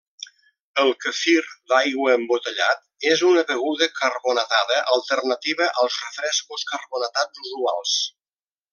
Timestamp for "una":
3.33-3.45